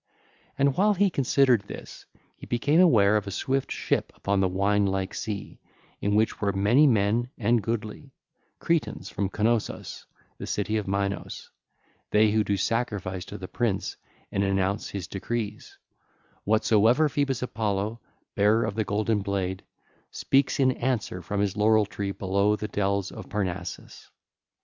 And 0.57 0.75
while 0.75 0.95
he 0.95 1.11
considered 1.11 1.61
this, 1.67 2.07
he 2.35 2.47
became 2.47 2.79
aware 2.79 3.17
of 3.17 3.27
a 3.27 3.29
swift 3.29 3.71
ship 3.71 4.11
upon 4.15 4.39
the 4.39 4.47
wine 4.47 4.87
like 4.87 5.13
sea 5.13 5.59
in 6.01 6.15
which 6.15 6.41
were 6.41 6.51
many 6.51 6.87
men 6.87 7.29
and 7.37 7.61
goodly, 7.61 8.11
Cretans 8.57 9.09
from 9.11 9.29
Cnossos 9.29 10.07
2510, 10.39 10.39
the 10.39 10.47
city 10.47 10.77
of 10.77 10.87
Minos, 10.87 11.51
they 12.09 12.31
who 12.31 12.43
do 12.43 12.57
sacrifice 12.57 13.25
to 13.25 13.37
the 13.37 13.47
prince 13.47 13.95
and 14.31 14.43
announce 14.43 14.89
his 14.89 15.05
decrees, 15.05 15.77
whatsoever 16.45 17.07
Phoebus 17.07 17.43
Apollo, 17.43 17.99
bearer 18.33 18.63
of 18.65 18.73
the 18.73 18.83
golden 18.83 19.21
blade, 19.21 19.61
speaks 20.09 20.59
in 20.59 20.71
answer 20.71 21.21
from 21.21 21.41
his 21.41 21.55
laurel 21.55 21.85
tree 21.85 22.09
below 22.11 22.55
the 22.55 22.67
dells 22.67 23.11
of 23.11 23.29
Parnassus. 23.29 24.09